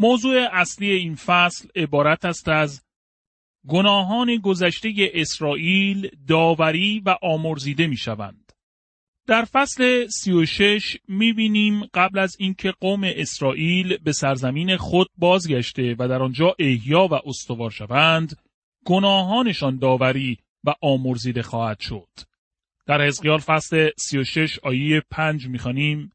[0.00, 2.82] موضوع اصلی این فصل عبارت است از
[3.68, 8.52] گناهان گذشته اسرائیل داوری و آمرزیده می شوند.
[9.26, 16.08] در فصل 36 می بینیم قبل از اینکه قوم اسرائیل به سرزمین خود بازگشته و
[16.08, 18.36] در آنجا احیا و استوار شوند،
[18.84, 22.08] گناهانشان داوری و آمرزیده خواهد شد.
[22.86, 26.12] در حزقیال فصل 36 آیه 5 می‌خوانیم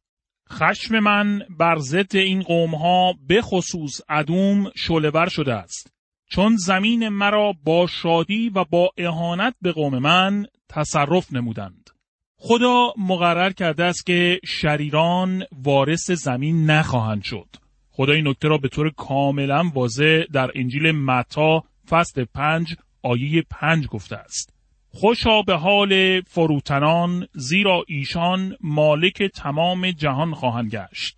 [0.52, 5.94] خشم من بر ضد این قوم ها به خصوص ادوم شلور شده است.
[6.30, 11.90] چون زمین مرا با شادی و با اهانت به قوم من تصرف نمودند.
[12.38, 17.48] خدا مقرر کرده است که شریران وارث زمین نخواهند شد.
[17.92, 23.88] خدا این نکته را به طور کاملا واضح در انجیل متا فصل پنج آیه پنج
[23.88, 24.55] گفته است.
[24.98, 31.18] خوشا به حال فروتنان زیرا ایشان مالک تمام جهان خواهند گشت.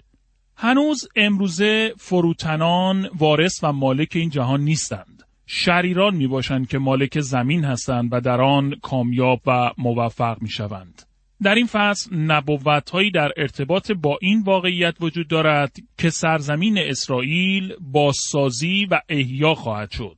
[0.55, 5.23] هنوز امروزه فروتنان وارث و مالک این جهان نیستند.
[5.45, 11.01] شریران می باشند که مالک زمین هستند و در آن کامیاب و موفق می شوند.
[11.43, 17.73] در این فصل نبوت هایی در ارتباط با این واقعیت وجود دارد که سرزمین اسرائیل
[17.81, 20.17] بازسازی و احیا خواهد شد.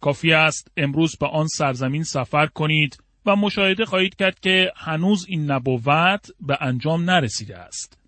[0.00, 5.50] کافی است امروز به آن سرزمین سفر کنید و مشاهده خواهید کرد که هنوز این
[5.50, 7.98] نبوت به انجام نرسیده است.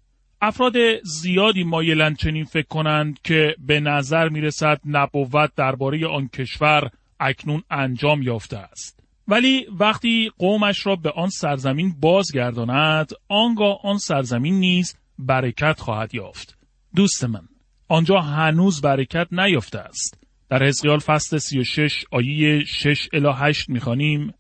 [0.41, 6.91] افراد زیادی مایلند چنین فکر کنند که به نظر می رسد نبوت درباره آن کشور
[7.21, 9.01] اکنون انجام یافته است.
[9.29, 16.59] ولی وقتی قومش را به آن سرزمین بازگرداند آنگاه آن سرزمین نیز برکت خواهد یافت.
[16.97, 17.49] دوست من
[17.89, 20.22] آنجا هنوز برکت نیافته است.
[20.53, 24.35] در حزقیال فصل 36 آیه 6 الی 8 می‌خوانیم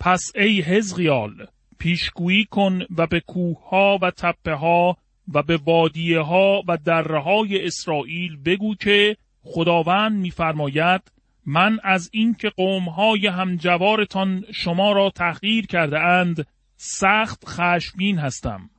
[0.00, 1.46] پس ای حزقیال
[1.78, 4.96] پیشگویی کن و به کوهها و تپه ها
[5.34, 11.12] و به وادیه ها و دره های اسرائیل بگو که خداوند میفرماید
[11.46, 16.46] من از اینکه قوم های همجوارتان شما را تحقیر کرده اند
[16.76, 18.70] سخت خشمگین هستم.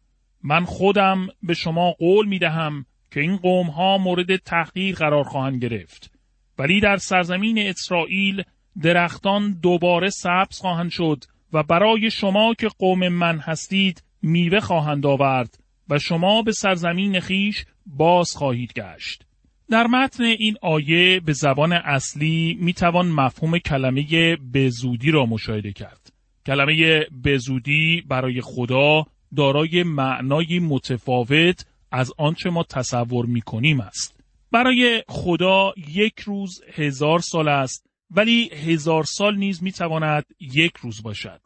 [0.43, 5.63] من خودم به شما قول می دهم که این قوم ها مورد تحقیر قرار خواهند
[5.63, 6.12] گرفت.
[6.57, 8.43] ولی در سرزمین اسرائیل
[8.81, 15.59] درختان دوباره سبز خواهند شد و برای شما که قوم من هستید میوه خواهند آورد
[15.89, 19.25] و شما به سرزمین خیش باز خواهید گشت.
[19.69, 26.13] در متن این آیه به زبان اصلی می‌توان مفهوم کلمه بزودی را مشاهده کرد.
[26.45, 34.22] کلمه بزودی برای خدا دارای معنای متفاوت از آنچه ما تصور می‌کنیم است.
[34.53, 41.41] برای خدا یک روز هزار سال است ولی هزار سال نیز می‌تواند یک روز باشد.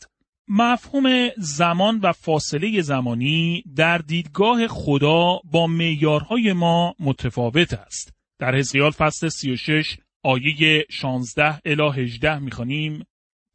[0.48, 8.14] مفهوم زمان و فاصله زمانی در دیدگاه خدا با معیارهای ما متفاوت است.
[8.40, 13.06] در حزقیال فصل 36 آیه 16 الی 18 می‌خوانیم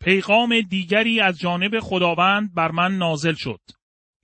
[0.05, 3.61] پیغام دیگری از جانب خداوند بر من نازل شد.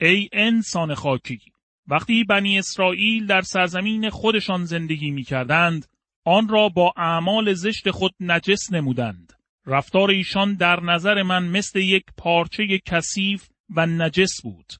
[0.01, 1.41] ای انسان خاکی
[1.89, 5.87] وقتی بنی اسرائیل در سرزمین خودشان زندگی می کردند،
[6.25, 9.33] آن را با اعمال زشت خود نجس نمودند.
[9.67, 14.73] رفتار ایشان در نظر من مثل یک پارچه کثیف و نجس بود.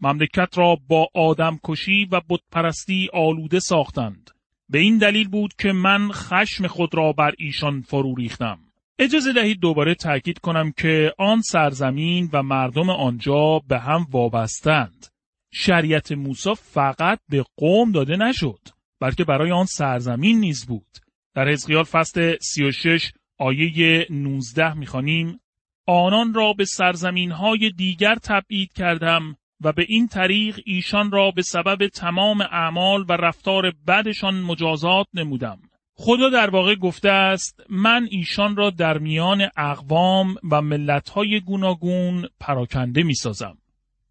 [0.00, 4.30] مملکت را با آدم کشی و بتپرستی آلوده ساختند.
[4.68, 8.58] به این دلیل بود که من خشم خود را بر ایشان فرو ریختم.
[8.98, 15.11] اجازه دهید دوباره تاکید کنم که آن سرزمین و مردم آنجا به هم وابستند.
[15.52, 18.60] شریعت موسی فقط به قوم داده نشد.
[19.00, 20.86] بلکه برای آن سرزمین نیز بود.
[21.34, 25.40] در حزقیال فصل 36 آیه 19 می‌خوانیم
[25.86, 31.42] آنان را به سرزمین های دیگر تبعید کردم و به این طریق ایشان را به
[31.42, 35.58] سبب تمام اعمال و رفتار بدشان مجازات نمودم.
[35.94, 43.02] خدا در واقع گفته است من ایشان را در میان اقوام و ملتهای گوناگون پراکنده
[43.02, 43.58] می سازم.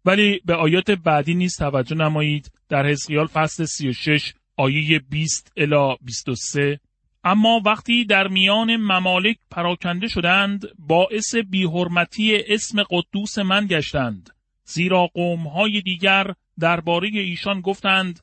[0.04, 2.50] ولی به آیات بعدی نیز توجه نمایید.
[2.68, 6.80] در حزقیال فصل 36 آیه 20 الی 23
[7.24, 14.30] اما وقتی در میان ممالک پراکنده شدند باعث بیحرمتی اسم قدوس من گشتند.
[14.64, 18.20] زیرا قومهای دیگر درباره ایشان گفتند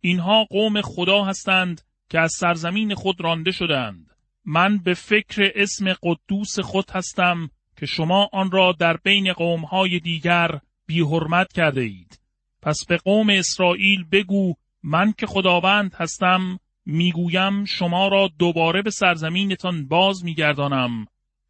[0.00, 4.10] اینها قوم خدا هستند که از سرزمین خود رانده شدند.
[4.44, 10.60] من به فکر اسم قدوس خود هستم که شما آن را در بین قومهای دیگر
[10.90, 12.20] بی حرمت کرده اید.
[12.62, 19.88] پس به قوم اسرائیل بگو من که خداوند هستم می‌گویم شما را دوباره به سرزمینتان
[19.88, 21.06] باز میگردانم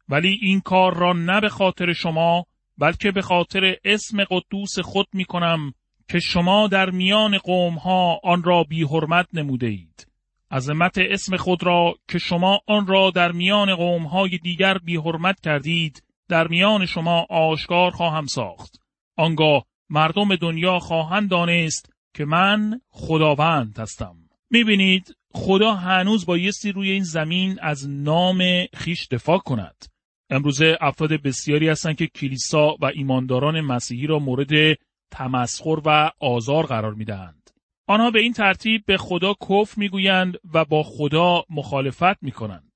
[0.09, 2.45] ولی این کار را نه به خاطر شما
[2.77, 5.73] بلکه به خاطر اسم قدوس خود می کنم
[6.09, 10.07] که شما در میان قوم ها آن را بی حرمت نموده اید.
[10.51, 15.39] عظمت اسم خود را که شما آن را در میان قوم های دیگر بی حرمت
[15.39, 18.80] کردید در میان شما آشکار خواهم ساخت.
[19.17, 24.15] آنگاه مردم دنیا خواهند دانست که من خداوند هستم.
[24.49, 29.85] می‌بینید خدا هنوز بایستی روی این زمین از نام خیش دفاع کند.
[30.29, 34.77] امروزه افراد بسیاری هستند که کلیسا و ایمانداران مسیحی را مورد
[35.11, 37.49] تمسخر و آزار قرار می‌دهند.
[37.87, 42.71] آنها به این ترتیب به خدا کف می‌گویند و با خدا مخالفت می‌کنند.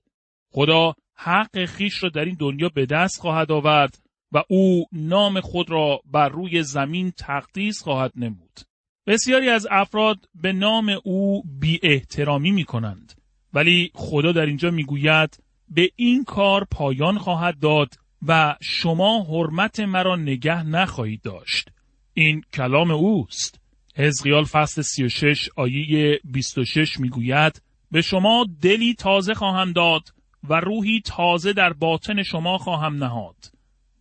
[0.52, 5.70] خدا حق خیش را در این دنیا به دست خواهد آورد و او نام خود
[5.70, 8.60] را بر روی زمین تقدیس خواهد نمود.
[9.08, 13.14] بسیاری از افراد به نام او بی احترامی می کنند.
[13.54, 17.94] ولی خدا در اینجا می‌گوید به این کار پایان خواهد داد
[18.28, 21.70] و شما حرمت مرا نگه نخواهید داشت.
[22.14, 23.60] این کلام اوست.
[23.96, 27.62] حزقیال فصل 36 آیه 26 می‌گوید
[27.92, 30.02] به شما دلی تازه خواهم داد
[30.50, 33.55] و روحی تازه در باطن شما خواهم نهاد.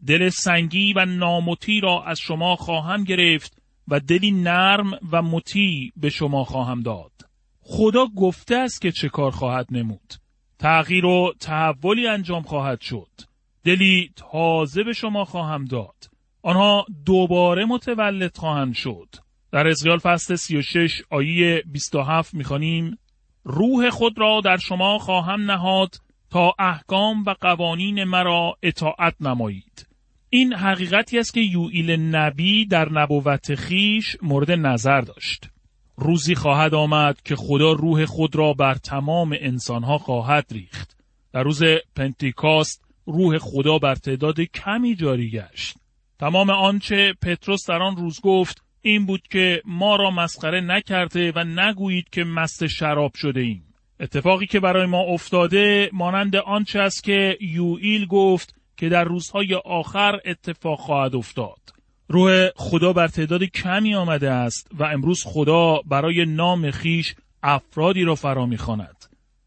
[0.06, 6.10] دل سنگی و نامطی را از شما خواهم گرفت و دلی نرم و مطیع به
[6.10, 7.12] شما خواهم داد.
[7.60, 10.14] خدا گفته است که چه کار خواهد نمود.
[10.58, 13.10] تغییر و تحولی انجام خواهد شد.
[13.64, 16.10] دلی تازه به شما خواهم داد.
[16.42, 19.08] آنها دوباره متولد خواهند شد.
[19.52, 22.98] در ازیال فصل 36 آیه 27 می‌خوانیم
[23.44, 25.94] روح خود را در شما خواهم نهاد
[26.30, 29.94] تا احکام و قوانین مرا اطاعت نمایید.
[30.34, 35.48] این حقیقتی است که یوئیل نبی در نبوت خیش مورد نظر داشت.
[35.96, 40.96] روزی خواهد آمد که خدا روح خود را بر تمام انسانها خواهد ریخت.
[41.32, 41.62] در روز
[41.96, 45.76] پنتیکاست روح خدا بر تعداد کمی جاری گشت.
[46.19, 51.44] تمام آنچه پتروس در آن روز گفت این بود که ما را مسخره نکرده و
[51.44, 53.64] نگویید که مست شراب شده ایم.
[54.00, 60.21] اتفاقی که برای ما افتاده مانند آنچه است که یوئیل گفت که در روزهای آخر
[60.25, 61.59] اتفاق خواهد افتاد.
[62.09, 68.15] روح خدا بر تعداد کمی آمده است و امروز خدا برای نام خیش افرادی را
[68.15, 69.05] فرا می‌خواند.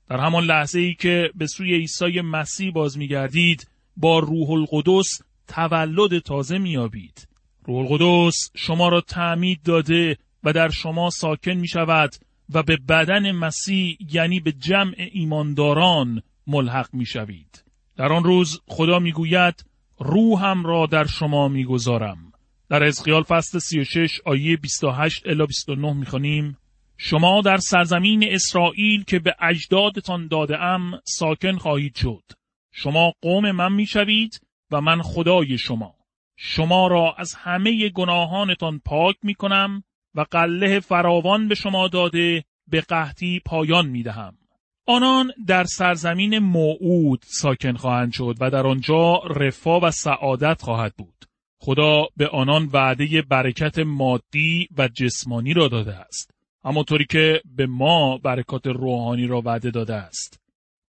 [0.09, 6.19] در همان لحظه ای که به سوی عیسی مسیح باز میگردید با روح القدس تولد
[6.19, 7.27] تازه میابید.
[7.65, 12.15] روح القدس شما را تعمید داده و در شما ساکن می شود
[12.53, 17.63] و به بدن مسیح یعنی به جمع ایمانداران ملحق می شوید.
[17.97, 19.65] در آن روز خدا می گوید
[19.99, 22.31] روحم را در شما می گذارم.
[22.69, 26.57] در ازقیال فصل 36 آیه 28 الی 29 می‌خوانیم
[26.97, 32.23] شما در سرزمین اسرائیل که به اجدادتان داده ام ساکن خواهید شد.
[32.71, 34.41] شما قوم من می‌شوید
[34.71, 35.95] و من خدای شما.
[36.35, 39.83] شما را از همه گناهانتان پاک می کنم
[40.15, 44.37] و قله فراوان به شما داده به قحطی پایان می دهم.
[44.89, 51.25] آنان در سرزمین موعود ساکن خواهند شد و در آنجا رفاه و سعادت خواهد بود.
[51.61, 56.31] خدا به آنان وعده برکت مادی و جسمانی را داده است.
[56.63, 60.41] همانطوری که به ما برکات روحانی را وعده داده است.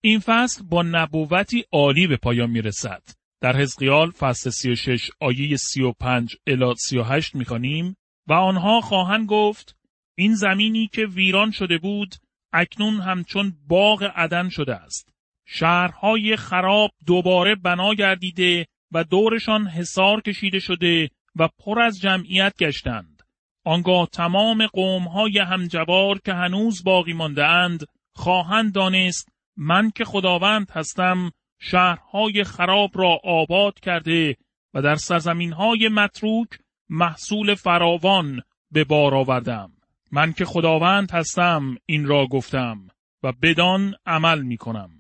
[0.01, 3.03] این فصل با نبوتی عالی به پایان می رسد.
[3.41, 7.97] در حزقیال فصل 36 آیه 35 الی 38 می‌خوانیم
[8.29, 9.77] و آنها خواهند گفت
[10.19, 12.15] این زمینی که ویران شده بود
[12.53, 15.13] اکنون همچون باغ عدن شده است.
[15.47, 23.23] شهرهای خراب دوباره بنا گردیده و دورشان حصار کشیده شده و پر از جمعیت گشتند.
[23.65, 31.31] آنگاه تمام قومهای همجوار که هنوز باقی مانده اند خواهند دانست من که خداوند هستم
[31.61, 34.37] شهرهای خراب را آباد کرده
[34.75, 36.49] و در سرزمینهای متروک
[36.89, 39.73] محصول فراوان به بار آوردم.
[40.11, 42.89] من که خداوند هستم این را گفتم
[43.23, 44.91] و بدان عمل می کنم.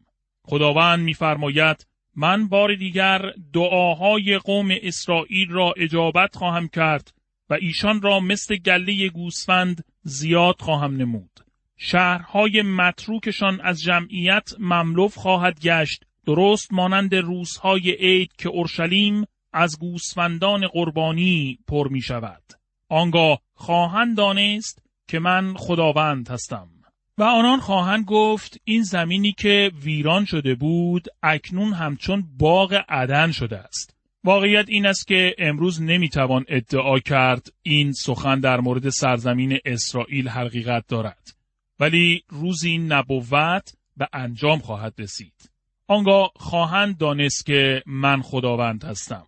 [0.42, 1.86] خداوند میفرماید
[2.16, 7.14] من بار دیگر دعاهای قوم اسرائیل را اجابت خواهم کرد
[7.50, 11.30] و ایشان را مثل گله گوسفند زیاد خواهم نمود.
[11.76, 20.66] شهرهای متروکشان از جمعیت مملوف خواهد گشت درست مانند روزهای عید که اورشلیم از گوسفندان
[20.66, 22.42] قربانی پر می شود.
[22.88, 26.68] آنگاه خواهند دانست که من خداوند هستم.
[27.18, 33.58] و آنان خواهند گفت این زمینی که ویران شده بود اکنون همچون باغ عدن شده
[33.58, 33.96] است.
[34.24, 40.86] واقعیت این است که امروز نمی‌توان ادعا کرد این سخن در مورد سرزمین اسرائیل حقیقت
[40.86, 41.36] دارد.
[41.80, 45.50] ولی روزی نبوت به انجام خواهد رسید.
[45.86, 49.26] آنگاه خواهند دانست که من خداوند هستم.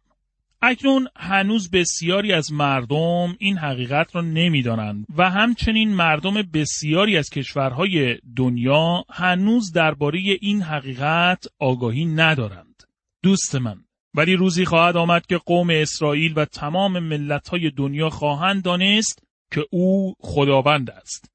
[0.62, 8.18] اکنون هنوز بسیاری از مردم این حقیقت را نمی‌دانند و همچنین مردم بسیاری از کشورهای
[8.36, 12.82] دنیا هنوز درباره این حقیقت آگاهی ندارند.
[13.22, 19.22] دوست من ولی روزی خواهد آمد که قوم اسرائیل و تمام ملتهای دنیا خواهند دانست
[19.52, 21.30] که او خداوند است.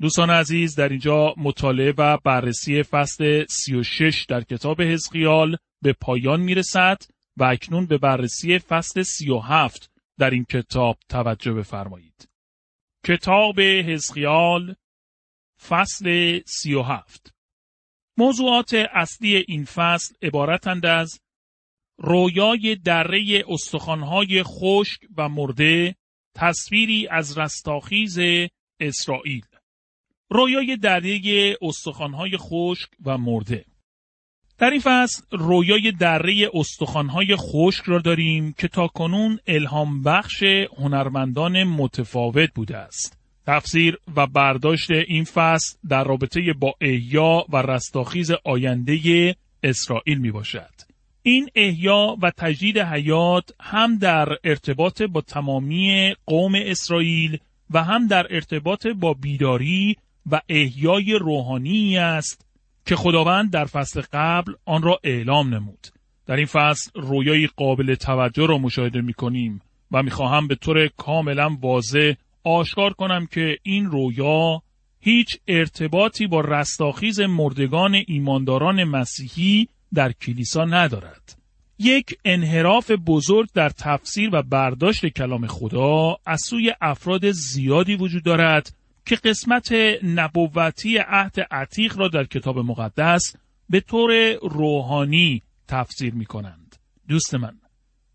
[0.00, 6.54] دوستان عزیز در اینجا مطالعه و بررسی فصل 36 در کتاب حزقیال به پایان می
[6.54, 6.98] رسد
[7.36, 12.28] و اکنون به بررسی فصل 37 در این کتاب توجه بفرمایید.
[13.06, 14.74] کتاب حزقیال
[15.68, 17.34] فصل 37
[18.18, 21.20] موضوعات اصلی این فصل عبارتند از
[21.98, 25.96] رویای دره استخوانهای خشک و مرده
[26.34, 28.18] تصویری از رستاخیز
[28.80, 29.44] اسرائیل.
[30.30, 31.20] رویای دره
[31.62, 33.64] استخوانهای خشک و مرده.
[34.58, 40.42] در این فصل رویای دره استخوانهای خشک را داریم که تا کنون الهام بخش
[40.78, 43.18] هنرمندان متفاوت بوده است.
[43.46, 50.70] تفسیر و برداشت این فصل در رابطه با احیا و رستاخیز آینده اسرائیل می باشد.
[51.22, 57.38] این احیا و تجدید حیات هم در ارتباط با تمامی قوم اسرائیل
[57.70, 59.96] و هم در ارتباط با بیداری
[60.30, 62.45] و احیای روحانی است
[62.86, 65.86] که خداوند در فصل قبل آن را اعلام نمود.
[66.26, 69.60] در این فصل رویای قابل توجه را مشاهده می کنیم
[69.92, 72.12] و می خواهم به طور کاملا واضح
[72.44, 74.62] آشکار کنم که این رویا
[75.00, 81.36] هیچ ارتباطی با رستاخیز مردگان ایمانداران مسیحی در کلیسا ندارد.
[81.78, 88.75] یک انحراف بزرگ در تفسیر و برداشت کلام خدا از سوی افراد زیادی وجود دارد
[89.06, 89.72] که قسمت
[90.02, 93.36] نبوتی عهد عتیق را در کتاب مقدس
[93.70, 96.76] به طور روحانی تفسیر می کنند.
[97.08, 97.56] دوست من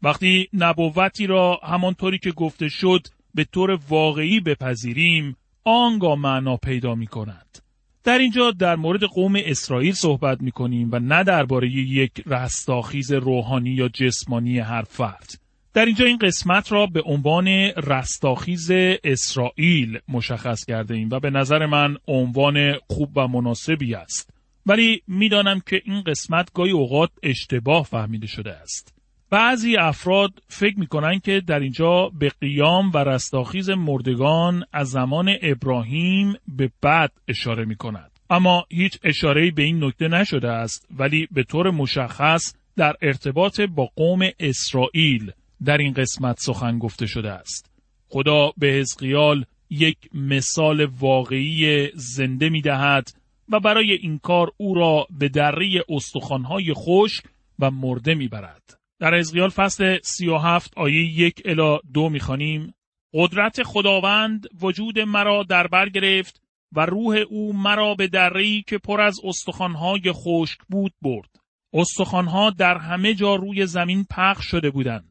[0.04, 7.08] وقتی نبوتی را همانطوری که گفته شد به طور واقعی بپذیریم آنگاه معنا پیدا می
[7.08, 7.58] کند.
[8.04, 13.70] در اینجا در مورد قوم اسرائیل صحبت می کنیم و نه درباره یک رستاخیز روحانی
[13.70, 15.42] یا جسمانی هر فرد.
[15.74, 17.48] در اینجا این قسمت را به عنوان
[17.78, 18.72] رستاخیز
[19.04, 24.34] اسرائیل مشخص کرده ایم و به نظر من عنوان خوب و مناسبی است.
[24.66, 28.96] ولی می‌دانم که این قسمت گاهی اوقات اشتباه فهمیده شده است.
[29.30, 35.30] بعضی افراد فکر می کنند که در اینجا به قیام و رستاخیز مردگان از زمان
[35.42, 38.12] ابراهیم به بعد اشاره می کند.
[38.30, 43.90] اما هیچ اشاره به این نکته نشده است ولی به طور مشخص در ارتباط با
[43.96, 45.32] قوم اسرائیل
[45.66, 47.72] در این قسمت سخن گفته شده است.
[48.08, 53.08] خدا به حزقیال یک مثال واقعی زنده می دهد
[53.50, 57.22] و برای این کار او را به دره استخوانهای خوش
[57.60, 58.80] و مرده می برد.
[59.00, 62.74] در حزقیال فصل 37 آیه یک الا دو می‌خوانیم
[63.14, 66.42] قدرت خداوند وجود مرا در بر گرفت
[66.76, 71.30] و روح او مرا به دری که پر از استخوانهای خشک بود برد.
[71.74, 75.11] استخوانها در همه جا روی زمین پخش شده بودند.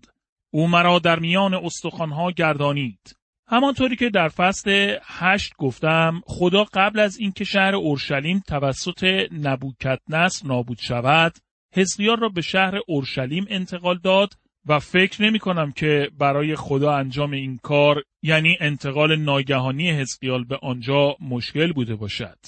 [0.50, 3.16] او مرا در میان استخوانها گردانید.
[3.48, 10.78] همانطوری که در فصل هشت گفتم خدا قبل از اینکه شهر اورشلیم توسط نبوکدنس نابود
[10.78, 11.32] شود
[11.74, 14.34] حزقیال را به شهر اورشلیم انتقال داد
[14.66, 20.58] و فکر نمی کنم که برای خدا انجام این کار یعنی انتقال ناگهانی حزقیال به
[20.62, 22.38] آنجا مشکل بوده باشد.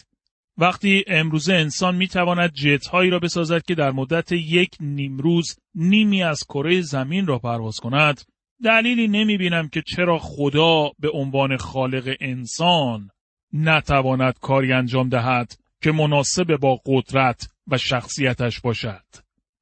[0.58, 6.22] وقتی امروزه انسان می تواند جت هایی را بسازد که در مدت یک نیمروز نیمی
[6.22, 8.20] از کره زمین را پرواز کند
[8.64, 13.10] دلیلی نمی بینم که چرا خدا به عنوان خالق انسان
[13.52, 19.04] نتواند کاری انجام دهد که مناسب با قدرت و شخصیتش باشد.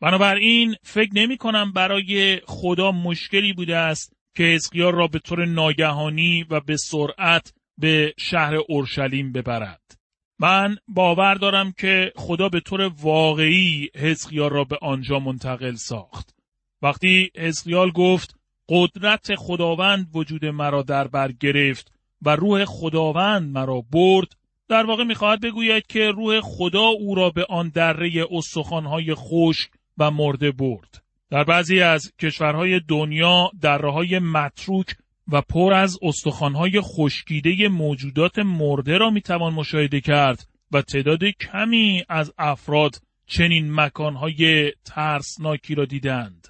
[0.00, 6.44] بنابراین فکر نمی کنم برای خدا مشکلی بوده است که حزقیال را به طور ناگهانی
[6.50, 9.99] و به سرعت به شهر اورشلیم ببرد.
[10.40, 16.34] من باور دارم که خدا به طور واقعی حزقیال را به آنجا منتقل ساخت.
[16.82, 18.34] وقتی حزقیال گفت
[18.68, 21.92] قدرت خداوند وجود مرا در بر گرفت
[22.22, 24.28] و روح خداوند مرا برد
[24.68, 30.10] در واقع می‌خواهد بگوید که روح خدا او را به آن دره استخوانهای خشک و
[30.10, 31.02] مرده برد.
[31.30, 34.86] در بعضی از کشورهای دنیا دره های متروک
[35.32, 42.32] و پر از استخوانهای خشکیده موجودات مرده را می‌توان مشاهده کرد و تعداد کمی از
[42.38, 46.48] افراد چنین مکانهای ترسناکی را دیدند.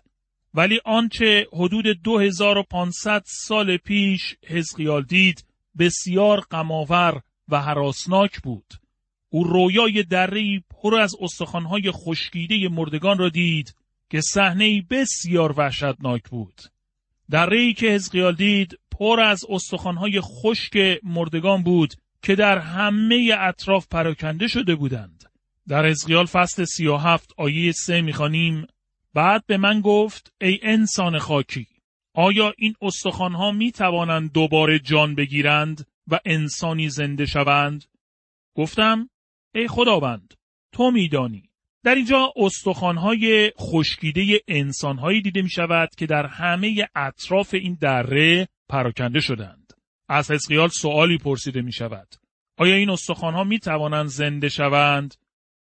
[0.54, 5.44] ولی آنچه حدود 2500 سال پیش حزقیال دید
[5.78, 8.74] بسیار غمآور و حراسناک بود.
[9.28, 13.74] او رویای درهای پر از استخوانهای خشکیده مردگان را دید
[14.10, 16.60] که صحنه بسیار وحشتناک بود.
[17.30, 24.48] درهای که حزقیال دید پر از استخوانهای خشک مردگان بود که در همه اطراف پراکنده
[24.48, 25.24] شده بودند.
[25.68, 28.66] در حزقیال فصل سی و هفت آیه سه می‌خوانیم
[29.14, 31.66] بعد به من گفت ای انسان خاکی
[32.14, 37.84] آیا این استخوانها می توانند دوباره جان بگیرند و انسانی زنده شوند؟
[38.54, 39.10] گفتم
[39.54, 40.34] ای خداوند
[40.72, 41.49] تو میدانی
[41.84, 49.20] در اینجا استخوانهای خشکیده انسانهایی دیده می شود که در همه اطراف این دره پراکنده
[49.20, 49.72] شدند.
[50.08, 52.08] از حزقیال سوالی پرسیده می شود.
[52.56, 55.14] آیا این استخوانها می توانند زنده شوند؟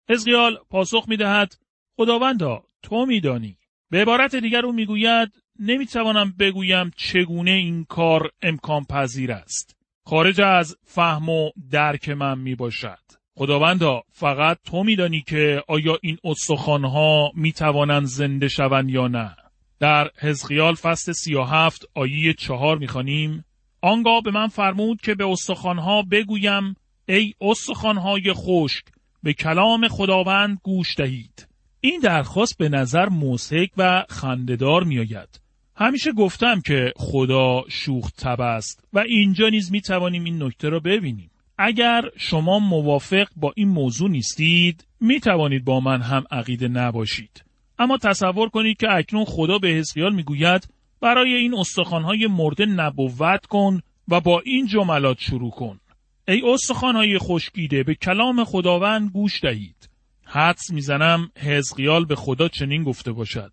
[0.09, 1.53] حزقیال پاسخ می دهد
[1.97, 3.57] خداوندا تو میدانی.
[3.91, 9.77] به عبارت دیگر او می‌گوید نمی‌توانم بگویم چگونه این کار امکان پذیر است.
[10.05, 13.16] خارج از فهم و درک من می باشد.
[13.37, 19.35] خداوندا فقط تو میدانی که آیا این استخوانها می توانند زنده شوند یا نه.
[19.79, 23.45] در حزقیال فصل سی و هفت آیه چهار می‌خوانیم
[23.81, 26.75] آنگاه به من فرمود که به استخوانها بگویم
[27.07, 28.85] ای استخوانهای خشک
[29.23, 31.47] به کلام خداوند گوش دهید.
[31.81, 35.41] این درخواست به نظر موسیق و خندهدار میآید.
[35.75, 40.79] همیشه گفتم که خدا شوخ تب است و اینجا نیز می توانیم این نکته را
[40.79, 41.31] ببینیم.
[41.57, 47.43] اگر شما موافق با این موضوع نیستید می توانید با من هم عقیده نباشید.
[47.79, 50.67] اما تصور کنید که اکنون خدا به حزقیال می‌گوید
[51.01, 55.79] برای این استخوانهای مرده نبوت کن و با این جملات شروع کن.
[56.27, 59.89] ای استخوانهای خشکیده به کلام خداوند گوش دهید.
[60.25, 63.51] حدس می‌زنم حزقیال به خدا چنین گفته باشد.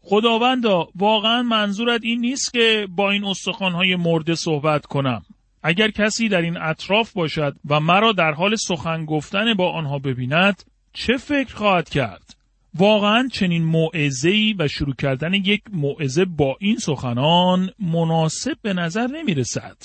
[0.00, 5.22] خداوندا واقعا منظورت این نیست که با این استخوانهای مرده صحبت کنم.
[5.62, 10.62] اگر کسی در این اطراف باشد و مرا در حال سخن گفتن با آنها ببیند
[10.92, 12.34] چه فکر خواهد کرد؟
[12.74, 19.34] واقعا چنین موعظه‌ای و شروع کردن یک موعظه با این سخنان مناسب به نظر نمی
[19.34, 19.76] رسد.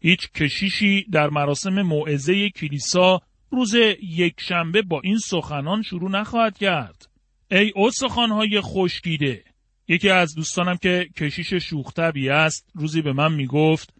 [0.00, 7.08] هیچ کشیشی در مراسم موعظه کلیسا روز یک شنبه با این سخنان شروع نخواهد کرد.
[7.50, 9.44] ای استخوانهای خشکیده
[9.88, 13.93] یکی از دوستانم که کشیش شوختبی است روزی به من می گفت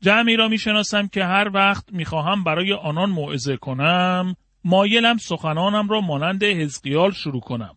[0.00, 6.44] جمعی را می‌شناسم که هر وقت می‌خواهم برای آنان موعظه کنم مایلم سخنانم را مانند
[6.44, 7.76] حزقیال شروع کنم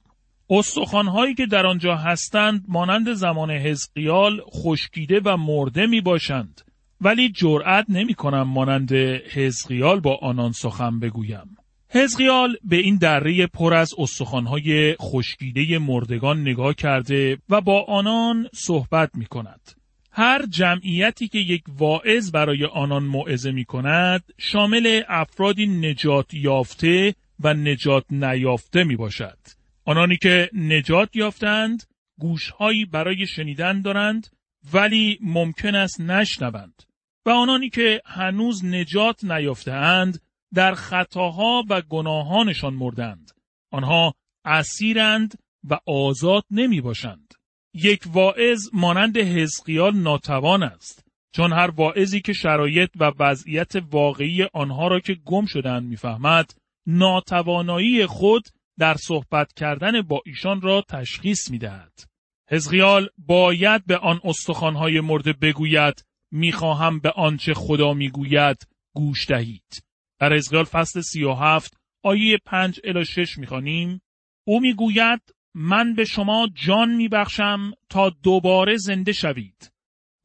[0.50, 6.62] استخوانهایی که در آنجا هستند مانند زمان حزقیال خشکیده و مرده می باشند
[7.02, 8.92] ولی جرأت نمی کنم مانند
[9.34, 11.58] حزقیال با آنان سخن بگویم
[11.92, 19.10] حزقیال به این دره پر از استخوانهای خشکیده مردگان نگاه کرده و با آنان صحبت
[19.14, 19.79] می کند.
[20.20, 27.54] هر جمعیتی که یک واعظ برای آنان موعظه می کند شامل افرادی نجات یافته و
[27.54, 29.38] نجات نیافته می باشد.
[29.86, 31.84] آنانی که نجات یافتند
[32.20, 34.28] گوشهایی برای شنیدن دارند
[34.74, 36.84] ولی ممکن است نشنوند
[37.26, 40.22] و آنانی که هنوز نجات نیافتهاند
[40.54, 43.32] در خطاها و گناهانشان مردند.
[43.72, 44.14] آنها
[44.46, 47.39] اسیرند و آزاد نمی باشند.
[47.74, 54.88] یک واعظ مانند حزقیال ناتوان است چون هر واعظی که شرایط و وضعیت واقعی آنها
[54.88, 56.54] را که گم شدند می‌فهمد
[56.88, 58.44] ناتوانایی خود
[58.80, 62.04] در صحبت کردن با ایشان را تشخیص می‌دهد.
[62.50, 69.84] حزقیال باید به آن استخوانهای مرده بگوید می‌خواهم به آنچه خدا می‌گوید گوش دهید.
[70.20, 74.02] در حزقیال فصل سی و هفت آیه پنج الی شش می‌خوانیم
[74.48, 75.22] او می‌گوید
[75.54, 79.72] من به شما جان میبخشم تا دوباره زنده شوید.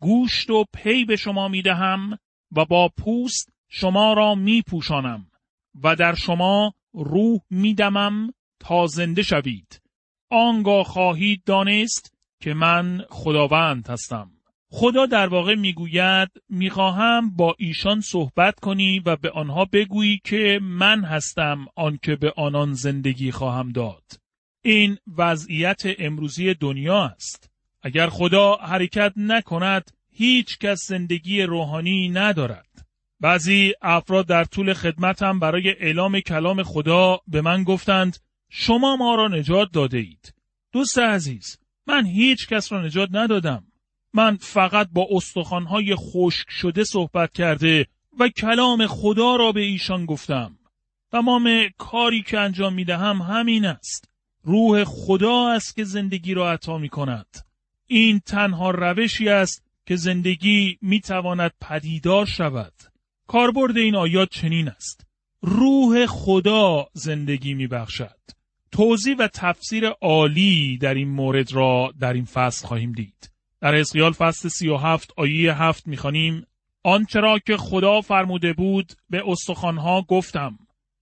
[0.01, 2.19] گوشت و پی به شما می‌دهم
[2.57, 5.27] و با پوست شما را میپوشانم
[5.83, 9.81] و در شما روح میدمم تا زنده شوید.
[10.31, 14.31] آنگاه خواهید دانست که من خداوند هستم.
[14.71, 21.05] خدا در واقع می‌گوید می‌خواهم با ایشان صحبت کنی و به آنها بگویی که من
[21.05, 24.24] هستم آنکه به آنان زندگی خواهم داد.
[24.67, 27.51] این وضعیت امروزی دنیا است.
[27.83, 32.87] اگر خدا حرکت نکند هیچ کس زندگی روحانی ندارد.
[33.21, 39.29] بعضی افراد در طول خدمتم برای اعلام کلام خدا به من گفتند شما ما را
[39.29, 40.35] نجات داده اید.
[40.73, 43.65] دوست عزیز من هیچ کس را نجات ندادم.
[44.13, 47.87] من فقط با استخوانهای خشک شده صحبت کرده
[48.19, 50.59] و کلام خدا را به ایشان گفتم.
[51.13, 54.14] تمام کاری که انجام می دهم همین است.
[54.45, 57.27] روح خدا است که زندگی را عطا می کند.
[57.87, 62.73] این تنها روشی است که زندگی می تواند پدیدار شود.
[63.27, 65.07] کاربرد این آیات چنین است.
[65.43, 68.21] روح خدا زندگی می بخشد.
[68.73, 73.31] توضیح و تفسیر عالی در این مورد را در این فصل خواهیم دید.
[73.61, 76.47] در اسقیال فصل سی و هفت آیه هفت می‌خوانیم
[76.83, 80.59] آنچه را که خدا فرموده بود به استخوانها گفتم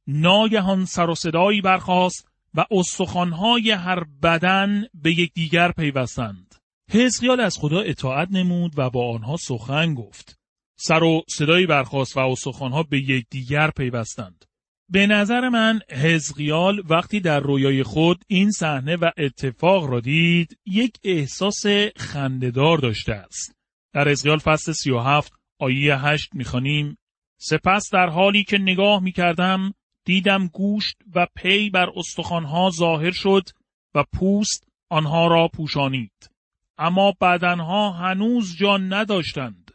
[0.07, 6.55] ناگهان سر و صدایی برخاست و استخوانهای هر بدن به یکدیگر پیوستند.
[6.91, 10.39] حزقیال از خدا اطاعت نمود و با آنها سخن گفت.
[10.79, 14.45] سر و صدایی برخاست و استخوانها به یکدیگر پیوستند.
[14.89, 20.99] به نظر من حزقیال وقتی در رویای خود این صحنه و اتفاق را دید یک
[21.05, 21.63] احساس
[21.97, 23.57] خندهدار داشته است.
[23.95, 26.99] در حزقیال فصل 37 آیه 8 می‌خوانیم.
[27.41, 33.49] سپس در حالی که نگاه می‌کردم دیدم گوشت و پی بر استخوانها ظاهر شد
[33.95, 36.31] و پوست آنها را پوشانید.
[36.79, 39.71] اما بدنها هنوز جان نداشتند.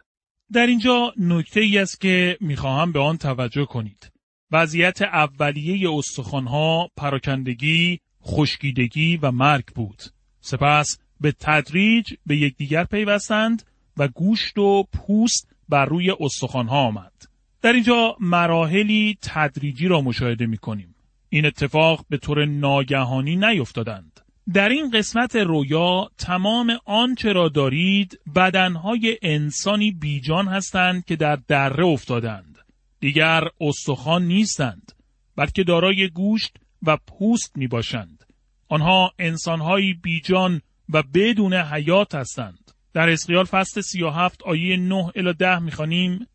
[0.53, 4.11] در اینجا نکته ای است که می‌خواهم به آن توجه کنید.
[4.51, 10.03] وضعیت اولیه استخوانها پراکندگی، خشکیدگی و مرگ بود.
[10.41, 13.63] سپس به تدریج به یکدیگر پیوستند
[13.97, 17.26] و گوشت و پوست بر روی استخوانها آمد.
[17.67, 20.95] در اینجا مراحلی تدریجی را مشاهده می کنیم.
[21.30, 24.19] این اتفاق به طور ناگهانی نیفتادند.
[24.53, 31.86] در این قسمت رویا تمام آنچه را دارید بدنهای انسانی بیجان هستند که در دره
[31.86, 32.58] افتادند.
[32.99, 34.91] دیگر استخوان نیستند
[35.36, 38.23] بلکه دارای گوشت و پوست می باشند.
[38.69, 42.71] آنها انسانهایی بیجان و بدون حیات هستند.
[42.93, 46.27] در اسقیال فصل 37 آیه 9 الی 10 می‌خوانیم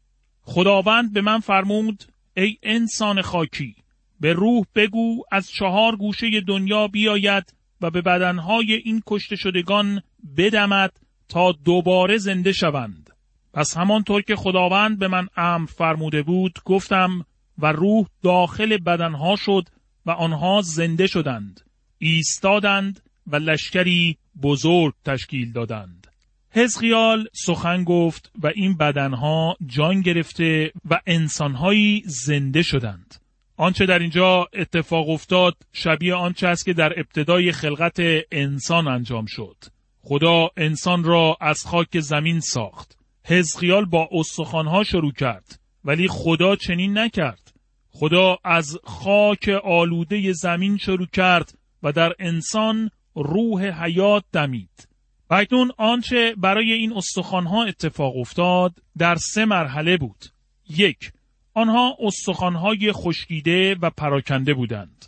[0.43, 2.05] خداوند به من فرمود
[2.37, 3.75] ای انسان خاکی
[4.21, 10.03] به روح بگو از چهار گوشه دنیا بیاید و به بدنهای این کشته شدگان
[10.37, 13.11] بدمد تا دوباره زنده شوند.
[13.55, 17.25] پس همانطور که خداوند به من امر فرموده بود گفتم
[17.59, 19.69] و روح داخل بدنها شد
[20.07, 21.61] و آنها زنده شدند
[21.99, 26.07] ایستادند و لشکری بزرگ تشکیل دادند
[26.55, 33.15] حزقیال سخن گفت و این بدنها جان گرفته و انسانهایی زنده شدند.
[33.57, 37.97] آنچه در اینجا اتفاق افتاد شبیه آنچه است که در ابتدای خلقت
[38.33, 39.57] انسان انجام شد.
[40.01, 42.99] خدا انسان را از خاک زمین ساخت.
[43.25, 47.53] حزقیال با استخوانها شروع کرد ولی خدا چنین نکرد.
[47.91, 54.92] خدا از خاک آلوده زمین شروع کرد و در انسان روح حیات دمید.
[55.33, 60.25] اکنون آنچه برای این استخوانها اتفاق افتاد در سه مرحله بود
[60.69, 61.13] یک
[61.55, 65.07] آنها استخوانهای خشکیده و پراکنده بودند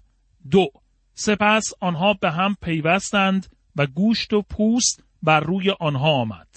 [0.50, 0.66] دو
[1.14, 6.48] سپس آنها به هم پیوستند و گوشت و پوست بر روی آنها آمد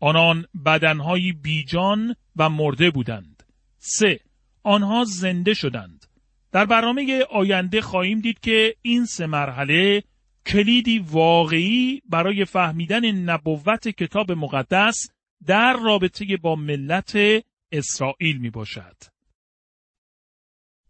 [0.00, 3.42] آنان بدنهایی بیجان و مرده بودند.
[3.78, 4.20] سه
[4.62, 6.06] آنها زنده شدند.
[6.52, 10.02] در برنامه آینده خواهیم دید که این سه مرحله
[10.46, 15.08] کلیدی واقعی برای فهمیدن نبوت کتاب مقدس
[15.46, 17.16] در رابطه با ملت
[17.72, 18.96] اسرائیل می باشد.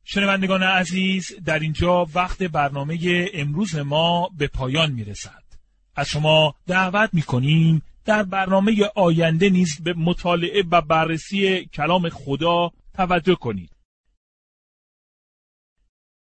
[0.05, 2.99] شنوندگان عزیز در اینجا وقت برنامه
[3.35, 5.45] امروز ما به پایان می رسد.
[5.97, 12.71] از شما دعوت می کنیم در برنامه آینده نیز به مطالعه و بررسی کلام خدا
[12.95, 13.74] توجه کنید